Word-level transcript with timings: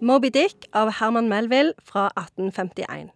Moby 0.00 0.30
Dick 0.32 0.64
av 0.72 0.88
Herman 0.96 1.28
Melville 1.28 1.74
fra 1.84 2.06
1851. 2.16 3.10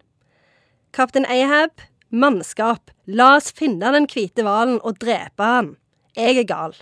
Kaptein 0.93 1.25
Ahab, 1.25 1.81
mannskap, 2.13 2.91
la 3.05 3.35
oss 3.39 3.49
finne 3.57 3.89
den 3.95 4.05
hvite 4.11 4.45
hvalen 4.45 4.77
og 4.85 4.99
drepe 5.01 5.47
han. 5.49 5.71
Jeg 6.15 6.37
er 6.43 6.47
gal. 6.47 6.75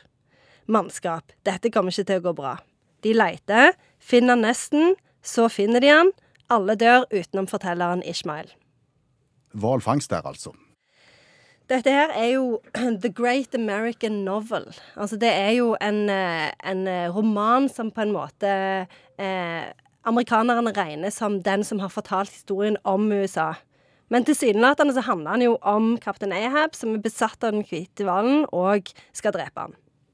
Mannskap, 0.68 1.31
dette 1.47 1.71
kommer 1.71 1.95
ikke 1.95 2.09
til 2.09 2.20
å 2.20 2.25
gå 2.27 2.34
bra. 2.36 2.57
De 3.04 3.16
leiter, 3.16 3.71
finner 4.00 4.36
nesten, 4.39 4.97
så 5.23 5.47
finner 5.47 5.84
de 5.84 5.93
han. 5.93 6.11
Alle 6.51 6.75
dør 6.75 7.07
utenom 7.13 7.47
fortelleren 7.47 8.04
Ishmael. 8.04 8.51
Hvalfangst 9.55 10.11
der, 10.11 10.27
altså. 10.27 10.51
Dette 11.71 11.93
her 11.95 12.11
er 12.11 12.33
jo 12.33 12.59
The 13.04 13.09
Great 13.09 13.55
American 13.55 14.25
Novel. 14.27 14.67
Altså 14.99 15.15
det 15.17 15.31
er 15.31 15.55
jo 15.55 15.77
en, 15.81 16.09
eh, 16.11 16.51
en 16.59 16.88
eh, 16.92 17.07
roman 17.07 17.70
som 17.71 17.92
på 17.92 18.04
en 18.04 18.11
måte 18.11 18.51
eh, 19.15 19.71
amerikanerne 20.06 20.74
regner 20.75 21.10
som 21.14 21.42
den 21.43 21.64
som 21.64 21.80
har 21.80 21.92
fortalt 21.93 22.30
historien 22.34 22.78
om 22.84 23.12
USA. 23.12 23.54
Men 24.12 24.26
tilsynelatende 24.28 24.93
så 24.93 25.02
handler 25.07 25.32
han 25.32 25.42
jo 25.46 25.54
om 25.62 25.93
kaptein 25.98 26.34
Ahab, 26.36 26.76
som 26.76 26.93
er 26.96 27.02
besatt 27.02 27.43
av 27.43 27.56
den 27.56 27.64
hvite 27.66 28.06
hvalen 28.06 28.43
og 28.54 28.92
skal 29.16 29.34
drepe 29.34 29.64
han. 29.68 29.74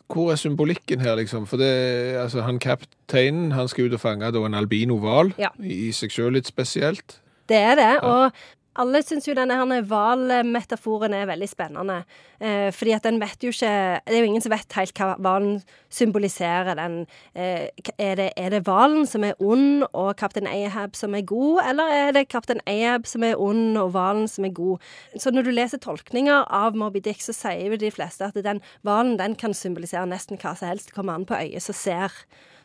Hvor 0.09 0.31
er 0.33 0.39
symbolikken 0.41 1.01
her, 1.03 1.15
liksom? 1.19 1.45
For 1.45 1.57
det, 1.61 1.69
altså, 2.17 2.41
han 2.41 2.57
kapteinen 2.59 3.51
han 3.53 3.67
skal 3.69 3.89
ut 3.89 3.97
og 3.97 4.01
fange 4.01 4.31
da, 4.33 4.41
en 4.45 4.57
albino-hval, 4.57 5.33
Ja. 5.37 5.49
i 5.61 5.91
seg 5.93 6.09
sjøl 6.13 6.33
litt 6.33 6.47
spesielt. 6.49 7.19
Det 7.49 7.57
er 7.57 7.75
det. 7.75 7.91
Og 8.03 8.31
alle 8.77 9.01
syns 9.03 9.25
jo 9.27 9.33
denne 9.33 9.81
hvalmetaforen 9.89 11.13
er 11.17 11.27
veldig 11.27 11.47
spennende. 11.49 12.03
Eh, 12.39 12.69
fordi 12.71 12.93
at 12.95 13.03
den 13.03 13.19
vet 13.19 13.41
jo 13.43 13.49
ikke 13.49 13.99
Det 14.05 14.15
er 14.15 14.19
jo 14.19 14.25
ingen 14.29 14.41
som 14.41 14.51
vet 14.51 14.73
helt 14.77 14.93
hva 14.99 15.15
hvalen 15.17 15.63
symboliserer. 15.89 16.75
Den, 16.75 17.07
eh, 17.35 17.69
er 17.97 18.49
det 18.49 18.63
hvalen 18.63 19.07
som 19.07 19.23
er 19.23 19.33
ond, 19.39 19.83
og 19.93 20.15
kaptein 20.17 20.47
Ahab 20.47 20.95
som 20.95 21.15
er 21.15 21.21
god, 21.21 21.61
eller 21.67 21.83
er 21.83 22.11
det 22.11 22.29
kaptein 22.29 22.61
Ahab 22.67 23.05
som 23.05 23.23
er 23.23 23.35
ond, 23.35 23.77
og 23.77 23.91
hvalen 23.91 24.27
som 24.27 24.45
er 24.45 24.53
god? 24.53 24.77
Så 25.17 25.31
når 25.31 25.43
du 25.43 25.51
leser 25.51 25.77
tolkninger 25.77 26.45
av 26.49 26.75
Moby 26.75 26.99
Dick, 26.99 27.21
så 27.21 27.33
sier 27.33 27.71
jo 27.71 27.75
de 27.77 27.91
fleste 27.91 28.23
at 28.23 28.33
den 28.33 28.61
hvalen 28.83 29.17
den 29.17 29.35
kan 29.35 29.53
symbolisere 29.53 30.05
nesten 30.05 30.37
hva 30.37 30.55
som 30.55 30.67
helst. 30.67 30.93
Kommer 30.93 31.13
an 31.13 31.25
på 31.25 31.35
øyet 31.35 31.61
som 31.61 31.75
ser. 31.75 32.11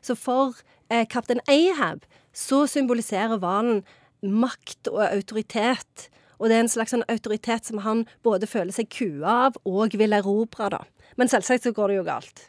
Så 0.02 0.14
for 0.14 0.55
eh, 0.91 1.06
kaptein 1.06 1.41
Ahab 1.48 2.05
så 2.34 2.66
symboliserer 2.66 3.38
hvalen 3.38 3.84
makt 4.30 4.91
og 4.92 5.03
autoritet. 5.06 6.08
Og 6.39 6.50
det 6.50 6.56
er 6.56 6.64
en 6.64 6.72
slags 6.72 6.94
sånn 6.94 7.06
autoritet 7.11 7.69
som 7.69 7.83
han 7.84 8.05
både 8.27 8.48
føler 8.50 8.75
seg 8.75 8.91
kua 8.92 9.36
av 9.48 9.61
og 9.69 9.94
vil 9.98 10.16
erobre, 10.16 10.70
da. 10.75 10.83
Men 11.20 11.31
selvsagt 11.31 11.66
så 11.66 11.75
går 11.75 11.92
det 11.92 12.00
jo 12.00 12.08
galt. 12.08 12.48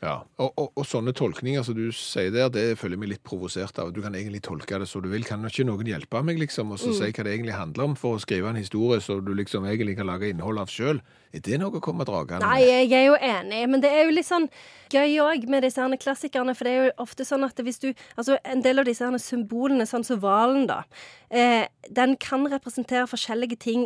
Ja, 0.00 0.14
og, 0.40 0.54
og, 0.56 0.70
og 0.80 0.86
sånne 0.88 1.12
tolkninger 1.12 1.64
som 1.66 1.76
du 1.76 1.90
sier 1.92 2.30
der, 2.32 2.48
det 2.52 2.62
føler 2.80 2.96
jeg 2.96 3.00
meg 3.02 3.10
litt 3.10 3.24
provosert 3.26 3.76
av. 3.82 3.90
Du 3.92 4.00
kan 4.00 4.14
egentlig 4.16 4.40
tolke 4.46 4.78
det 4.80 4.88
som 4.88 5.04
du 5.04 5.10
vil. 5.12 5.26
Kan 5.28 5.44
ikke 5.44 5.66
noen 5.68 5.90
hjelpe 5.90 6.22
meg, 6.24 6.40
liksom, 6.40 6.72
og 6.72 6.80
så 6.80 6.94
si 6.96 7.10
hva 7.10 7.26
det 7.26 7.34
egentlig 7.34 7.58
handler 7.58 7.90
om, 7.90 7.96
for 8.00 8.16
å 8.16 8.22
skrive 8.22 8.48
en 8.48 8.56
historie 8.56 9.02
som 9.04 9.20
du 9.26 9.34
liksom 9.36 9.68
egentlig 9.68 9.98
kan 9.98 10.08
lage 10.08 10.32
innhold 10.32 10.62
av 10.62 10.72
sjøl? 10.72 11.02
Er 11.36 11.44
det 11.44 11.60
noe 11.60 11.76
å 11.76 11.84
komme 11.84 12.06
dragende 12.08 12.48
Nei, 12.48 12.64
jeg 12.64 12.88
er 12.96 13.04
jo 13.10 13.20
enig, 13.20 13.60
men 13.70 13.84
det 13.84 13.92
er 13.92 14.08
jo 14.08 14.16
litt 14.16 14.26
sånn 14.26 14.48
gøy 14.90 15.20
òg 15.22 15.44
med 15.52 15.68
disse 15.68 15.84
her 15.84 16.00
klassikerne. 16.00 16.56
For 16.56 16.66
det 16.66 16.72
er 16.72 16.88
jo 16.88 16.96
ofte 17.04 17.28
sånn 17.28 17.44
at 17.46 17.60
hvis 17.60 17.82
du 17.84 17.90
Altså, 18.16 18.40
en 18.48 18.64
del 18.64 18.80
av 18.80 18.88
disse 18.88 19.04
her 19.04 19.20
symbolene, 19.20 19.84
sånn 19.88 20.06
som 20.06 20.18
hvalen, 20.22 20.64
da, 20.70 20.82
eh, 21.28 21.68
den 21.92 22.16
kan 22.16 22.48
representere 22.48 23.04
forskjellige 23.10 23.60
ting 23.60 23.84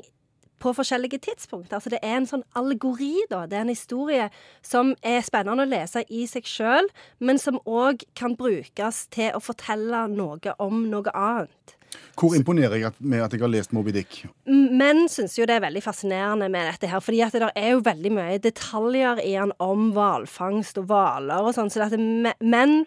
på 0.65 0.73
forskjellige 0.77 1.20
tidspunkt. 1.29 1.73
Altså 1.73 1.93
Det 1.93 2.01
er 2.03 2.19
en 2.19 2.29
sånn 2.29 2.45
allegori, 2.57 3.17
da. 3.31 3.45
Det 3.47 3.59
er 3.59 3.67
en 3.67 3.75
historie 3.75 4.29
som 4.65 4.95
er 5.05 5.25
spennende 5.27 5.67
å 5.67 5.70
lese 5.70 6.05
i 6.09 6.25
seg 6.31 6.48
sjøl, 6.48 6.89
men 7.20 7.41
som 7.41 7.61
òg 7.69 8.07
kan 8.17 8.37
brukes 8.39 9.07
til 9.15 9.35
å 9.37 9.42
fortelle 9.45 10.07
noe 10.12 10.57
om 10.62 10.87
noe 10.91 11.12
annet. 11.15 11.77
Hvor 12.19 12.35
imponerer 12.35 12.81
jeg 12.81 12.95
med 12.98 13.23
at 13.23 13.35
jeg 13.35 13.42
har 13.45 13.51
lest 13.52 13.75
Moby 13.75 13.92
Dick? 13.95 14.25
Menn 14.48 15.05
syns 15.11 15.36
jo 15.39 15.47
det 15.47 15.58
er 15.58 15.63
veldig 15.67 15.83
fascinerende 15.85 16.48
med 16.51 16.67
dette 16.73 16.91
her, 16.91 17.02
fordi 17.05 17.20
at 17.23 17.36
det 17.36 17.52
er 17.55 17.75
jo 17.75 17.85
veldig 17.86 18.13
mye 18.17 18.41
detaljer 18.42 19.23
i 19.23 19.36
han 19.36 19.55
om 19.63 19.92
hvalfangst 19.95 20.81
og 20.83 20.89
hvaler 20.91 21.46
og 21.46 21.55
sånn, 21.55 21.70
så 21.70 21.85
dette 21.85 22.01
menn 22.01 22.85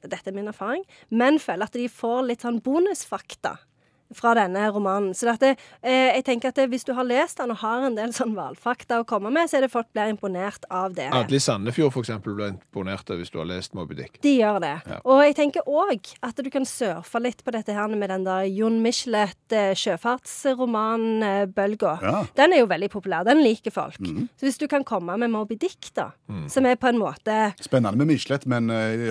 Dette 0.00 0.30
er 0.30 0.32
min 0.32 0.48
erfaring. 0.48 0.80
Menn 1.12 1.36
føler 1.36 1.68
at 1.68 1.74
de 1.76 1.84
får 1.92 2.22
litt 2.24 2.44
sånn 2.46 2.62
bonusfakta 2.64 3.58
fra 4.14 4.34
denne 4.38 4.66
romanen. 4.72 5.14
Så 5.16 5.28
dette, 5.30 5.56
eh, 5.82 6.16
jeg 6.16 6.24
tenker 6.26 6.50
at 6.50 6.60
det, 6.60 6.68
hvis 6.72 6.86
du 6.86 6.92
har 6.96 7.06
lest 7.06 7.38
den 7.38 7.54
og 7.54 7.60
har 7.62 7.86
en 7.86 7.98
del 7.98 8.14
sånn 8.16 8.34
valfakta 8.36 9.00
å 9.02 9.06
komme 9.08 9.32
med, 9.34 9.50
så 9.50 9.58
er 9.58 9.66
det 9.66 9.72
folk 9.72 9.90
blir 9.94 10.12
imponert 10.12 10.64
av 10.70 10.94
det. 10.94 11.10
Adli 11.14 11.40
Sandefjord, 11.42 11.92
for 11.94 12.04
eksempel, 12.04 12.34
ble 12.38 12.52
imponert 12.54 13.10
av 13.10 13.20
hvis 13.20 13.32
du 13.32 13.38
har 13.42 13.48
lest 13.50 13.74
Moby 13.78 13.98
Dick. 13.98 14.20
De 14.24 14.36
gjør 14.38 14.60
det. 14.64 14.74
Ja. 14.90 15.00
Og 15.04 15.22
jeg 15.24 15.36
tenker 15.38 15.66
òg 15.70 16.14
at 16.26 16.36
du 16.40 16.50
kan 16.52 16.66
surfe 16.68 17.22
litt 17.22 17.44
på 17.44 17.54
dette 17.54 17.74
her 17.76 17.90
med 17.90 18.10
den 18.10 18.26
der 18.26 18.46
Jon 18.50 18.80
Michelet, 18.84 19.36
sjøfartsromanen 19.50 21.00
sjøfartsromanbølga. 21.20 21.98
Ja. 22.02 22.24
Den 22.36 22.54
er 22.54 22.62
jo 22.62 22.68
veldig 22.70 22.90
populær. 22.92 23.24
Den 23.26 23.42
liker 23.44 23.74
folk. 23.74 23.98
Så 24.00 24.48
hvis 24.48 24.58
du 24.60 24.66
kan 24.70 24.84
komme 24.84 25.16
med 25.20 25.32
Moby 25.32 25.56
Dick, 25.60 25.92
da, 25.96 26.10
som 26.48 26.66
er 26.66 26.78
på 26.80 26.90
en 26.90 27.00
måte 27.00 27.38
Spennende 27.60 27.98
med 27.98 28.10
Michelet, 28.10 28.46
men 28.50 28.70
eh, 28.70 29.10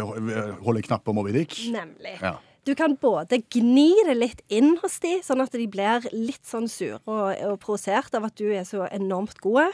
holder 0.64 0.86
knapp 0.86 1.06
på 1.08 1.16
Moby 1.16 1.34
Dick. 1.36 1.56
Nemlig. 1.74 2.18
Ja. 2.22 2.38
Du 2.70 2.76
kan 2.78 2.94
både 3.02 3.40
gni 3.50 3.88
det 4.06 4.14
litt 4.20 4.42
inn 4.54 4.76
hos 4.84 5.00
de, 5.02 5.16
sånn 5.26 5.42
at 5.42 5.56
de 5.58 5.64
blir 5.72 6.04
litt 6.14 6.46
sånn 6.46 6.68
sure 6.70 7.00
og, 7.10 7.32
og 7.48 7.56
provosert 7.64 8.14
av 8.20 8.28
at 8.28 8.36
du 8.38 8.46
er 8.54 8.68
så 8.68 8.84
enormt 8.94 9.40
gode, 9.42 9.72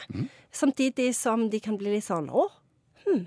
samtidig 0.54 1.10
som 1.18 1.50
de 1.52 1.60
kan 1.60 1.76
bli 1.76 1.92
litt 1.98 2.06
sånn 2.06 2.30
å, 2.32 2.46
hm. 3.04 3.26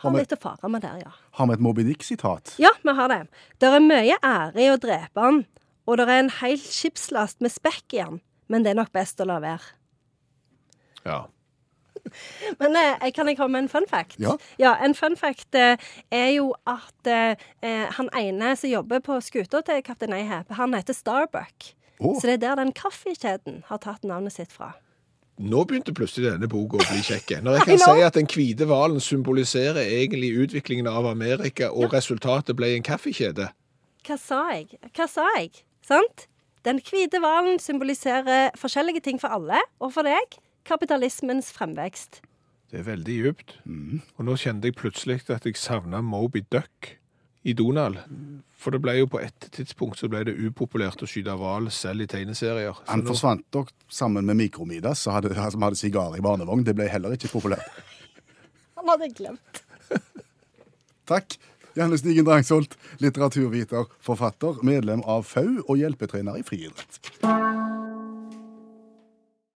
Har 0.00 0.08
Har 0.08 0.14
vi- 0.16 0.22
litt 0.22 0.32
å 0.32 0.38
fare 0.40 0.68
med 0.72 0.80
der, 0.80 1.02
ja. 1.04 1.10
Har 1.36 1.46
vi 1.50 1.52
et 1.58 1.60
Moby 1.60 1.82
Dick-sitat? 1.84 2.54
Ja, 2.62 2.70
vi 2.82 2.94
har 2.96 3.08
det. 3.12 3.18
Det 3.60 3.68
er 3.68 3.80
mye 3.84 4.16
ære 4.24 4.56
i 4.64 4.70
å 4.72 4.78
drepe 4.80 5.20
han, 5.20 5.42
og 5.86 5.98
det 6.00 6.06
er 6.08 6.18
en 6.22 6.30
hel 6.40 6.56
skipslast 6.56 7.42
med 7.44 7.52
spekk 7.52 7.92
i 7.98 8.00
han, 8.00 8.16
men 8.48 8.62
det 8.64 8.70
er 8.72 8.78
nok 8.80 8.92
best 8.96 9.20
å 9.20 9.26
la 9.28 9.36
være. 9.44 9.74
Ja. 11.04 11.26
Men 12.60 12.76
eh, 12.76 13.08
kan 13.16 13.28
jeg 13.28 13.38
komme 13.38 13.58
med 13.58 13.66
en 13.66 13.72
fun 13.72 13.88
fact? 13.90 14.18
Ja. 14.58 14.76
En 14.84 14.94
fun 14.94 15.16
fact 15.16 15.54
eh, 15.54 15.76
er 16.10 16.30
jo 16.36 16.52
at 16.68 17.10
eh, 17.10 17.34
eh, 17.62 17.86
han 17.96 18.10
ene 18.16 18.54
som 18.56 18.70
jobber 18.70 19.02
på 19.04 19.20
skuta 19.24 19.62
til 19.66 19.82
kaptein 19.86 20.14
Ahab, 20.16 20.52
han 20.58 20.74
heter 20.74 20.96
Starbuck. 20.96 21.72
Oh. 22.00 22.16
Så 22.20 22.26
det 22.26 22.38
er 22.38 22.44
der 22.46 22.62
den 22.62 22.72
kaffekjeden 22.72 23.64
har 23.68 23.82
tatt 23.82 24.04
navnet 24.04 24.32
sitt 24.32 24.52
fra. 24.52 24.72
Nå 25.40 25.62
begynte 25.64 25.92
plutselig 25.96 26.28
denne 26.28 26.48
boka 26.52 26.76
å 26.76 26.84
bli 26.84 27.00
kjekk. 27.04 27.38
Når 27.44 27.58
jeg 27.58 27.66
kan 27.70 27.82
si 27.84 28.04
at 28.04 28.16
den 28.18 28.28
hvite 28.28 28.66
hvalen 28.68 29.00
symboliserer 29.00 29.80
egentlig 29.80 30.34
utviklingen 30.36 30.88
av 30.90 31.08
Amerika, 31.08 31.70
og 31.72 31.94
resultatet 31.96 32.56
ble 32.58 32.74
en 32.76 32.84
kaffekjede. 32.84 33.48
Hva 34.06 34.16
sa 34.20 34.42
jeg? 34.52 34.80
Hva 34.96 35.08
sa 35.08 35.28
jeg? 35.38 35.62
Sant? 35.86 36.26
Den 36.64 36.80
hvite 36.84 37.22
hvalen 37.22 37.56
symboliserer 37.60 38.52
forskjellige 38.60 39.00
ting 39.06 39.20
for 39.20 39.32
alle, 39.32 39.60
og 39.80 39.94
for 39.96 40.04
deg 40.08 40.36
kapitalismens 40.68 41.52
fremvekst. 41.56 42.20
Det 42.70 42.80
er 42.80 42.86
veldig 42.86 43.16
djupt. 43.16 43.56
Og 44.16 44.24
nå 44.26 44.36
kjente 44.38 44.70
jeg 44.70 44.78
plutselig 44.78 45.20
at 45.32 45.46
jeg 45.46 45.58
savna 45.58 46.00
Moby 46.06 46.44
Duck 46.52 46.94
i 47.42 47.54
Donald. 47.56 47.98
For 48.60 48.74
det 48.74 48.82
ble 48.84 48.98
jo 48.98 49.08
på 49.10 49.20
et 49.24 49.48
tidspunkt 49.56 49.98
så 49.98 50.10
ble 50.12 50.22
det 50.28 50.36
upopulært 50.38 51.02
å 51.02 51.08
skyte 51.08 51.34
hval 51.40 51.70
selv 51.74 52.04
i 52.04 52.08
tegneserier. 52.10 52.76
Så 52.76 52.92
Han 52.92 53.06
forsvant 53.08 53.46
nok 53.56 53.72
sammen 53.88 54.28
med 54.28 54.38
Mikromidas, 54.38 55.02
som 55.02 55.16
hadde, 55.16 55.32
som 55.34 55.64
hadde 55.64 55.80
sigar 55.80 56.16
i 56.16 56.24
barnevogn. 56.24 56.64
Det 56.66 56.76
ble 56.76 56.88
heller 56.92 57.16
ikke 57.16 57.32
populært. 57.32 57.80
Han 58.78 58.92
hadde 58.92 59.10
glemt. 59.16 59.64
Takk. 61.10 61.38
Janne 61.78 61.96
Stigen 62.00 62.26
Drangsholt, 62.26 62.74
litteraturviter, 62.98 63.86
forfatter, 64.02 64.58
medlem 64.66 65.04
av 65.06 65.22
FAU 65.28 65.60
og 65.68 65.78
hjelpetrener 65.78 66.40
i 66.40 66.44
friidrett. 66.46 67.09